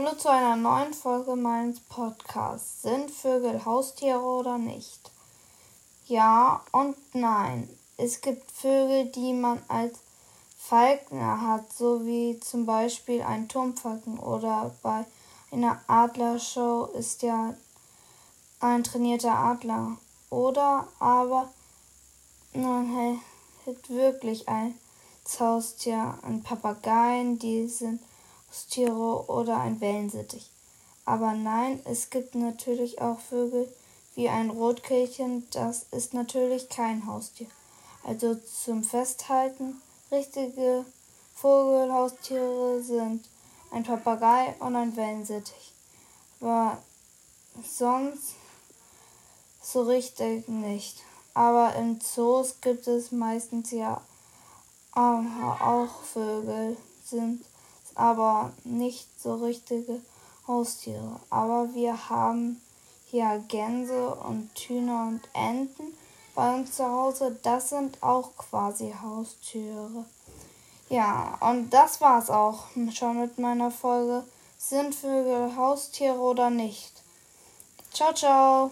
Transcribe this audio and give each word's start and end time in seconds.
Hallo 0.00 0.14
zu 0.14 0.30
einer 0.30 0.54
neuen 0.54 0.94
Folge 0.94 1.34
meines 1.34 1.80
Podcasts. 1.80 2.82
Sind 2.82 3.10
Vögel 3.10 3.64
Haustiere 3.64 4.20
oder 4.20 4.56
nicht? 4.56 5.10
Ja 6.06 6.62
und 6.70 6.94
nein. 7.14 7.68
Es 7.96 8.20
gibt 8.20 8.48
Vögel, 8.48 9.06
die 9.06 9.32
man 9.32 9.60
als 9.66 9.98
Falkner 10.56 11.40
hat, 11.40 11.72
so 11.72 12.06
wie 12.06 12.38
zum 12.38 12.64
Beispiel 12.64 13.22
ein 13.22 13.48
Turmfalken 13.48 14.20
oder 14.20 14.72
bei 14.84 15.04
einer 15.50 15.80
Adlershow 15.88 16.90
ist 16.96 17.22
ja 17.24 17.54
ein 18.60 18.84
trainierter 18.84 19.34
Adler. 19.34 19.96
Oder 20.30 20.86
aber 21.00 21.48
man 22.52 23.20
hat 23.66 23.90
wirklich 23.90 24.48
ein 24.48 24.78
Haustier, 25.40 26.16
ein 26.22 26.44
Papageien, 26.44 27.40
die 27.40 27.66
sind 27.66 28.00
Haustiere 28.50 29.28
oder 29.28 29.58
ein 29.60 29.80
Wellensittich. 29.80 30.50
Aber 31.04 31.32
nein, 31.32 31.80
es 31.84 32.10
gibt 32.10 32.34
natürlich 32.34 33.00
auch 33.00 33.18
Vögel 33.18 33.72
wie 34.14 34.28
ein 34.28 34.50
Rotkehlchen, 34.50 35.48
das 35.52 35.86
ist 35.90 36.12
natürlich 36.12 36.68
kein 36.68 37.06
Haustier. 37.06 37.46
Also 38.04 38.34
zum 38.34 38.82
Festhalten, 38.82 39.80
richtige 40.10 40.84
Vogelhaustiere 41.34 42.82
sind 42.82 43.28
ein 43.70 43.84
Papagei 43.84 44.54
und 44.58 44.76
ein 44.76 44.96
Wellensittich. 44.96 45.72
Aber 46.40 46.78
sonst 47.62 48.34
so 49.62 49.82
richtig 49.82 50.48
nicht. 50.48 51.02
Aber 51.34 51.74
im 51.76 52.00
Zoos 52.00 52.60
gibt 52.60 52.86
es 52.88 53.12
meistens 53.12 53.70
ja 53.70 54.00
auch 54.92 56.02
Vögel, 56.02 56.76
sind 57.04 57.44
aber 57.98 58.52
nicht 58.64 59.06
so 59.20 59.34
richtige 59.34 60.00
Haustiere. 60.46 61.20
Aber 61.30 61.74
wir 61.74 62.08
haben 62.08 62.60
hier 63.10 63.42
Gänse 63.48 64.14
und 64.14 64.50
Hühner 64.56 65.08
und 65.08 65.20
Enten 65.32 65.94
bei 66.34 66.54
uns 66.54 66.76
zu 66.76 66.84
Hause. 66.84 67.38
Das 67.42 67.70
sind 67.70 68.02
auch 68.02 68.30
quasi 68.36 68.94
Haustiere. 69.02 70.04
Ja, 70.88 71.36
und 71.40 71.70
das 71.70 72.00
war's 72.00 72.30
auch 72.30 72.64
schon 72.94 73.20
mit 73.20 73.38
meiner 73.38 73.70
Folge. 73.70 74.24
Sind 74.58 74.94
Vögel 74.94 75.54
Haustiere 75.56 76.18
oder 76.18 76.50
nicht? 76.50 76.92
Ciao, 77.92 78.12
ciao. 78.12 78.70